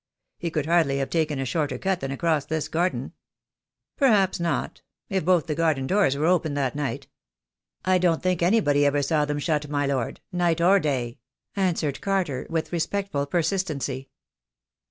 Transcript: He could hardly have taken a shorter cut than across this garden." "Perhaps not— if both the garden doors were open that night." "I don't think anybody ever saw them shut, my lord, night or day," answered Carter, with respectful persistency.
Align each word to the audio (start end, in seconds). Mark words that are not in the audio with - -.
He 0.39 0.49
could 0.49 0.65
hardly 0.65 0.97
have 0.97 1.11
taken 1.11 1.37
a 1.37 1.45
shorter 1.45 1.77
cut 1.77 1.99
than 1.99 2.09
across 2.09 2.43
this 2.45 2.67
garden." 2.67 3.13
"Perhaps 3.97 4.39
not— 4.39 4.81
if 5.11 5.23
both 5.23 5.45
the 5.45 5.53
garden 5.53 5.85
doors 5.85 6.17
were 6.17 6.25
open 6.25 6.55
that 6.55 6.73
night." 6.75 7.05
"I 7.85 7.99
don't 7.99 8.23
think 8.23 8.41
anybody 8.41 8.83
ever 8.83 9.03
saw 9.03 9.25
them 9.25 9.37
shut, 9.37 9.69
my 9.69 9.85
lord, 9.85 10.19
night 10.31 10.59
or 10.59 10.79
day," 10.79 11.19
answered 11.55 12.01
Carter, 12.01 12.47
with 12.49 12.73
respectful 12.73 13.27
persistency. 13.27 14.09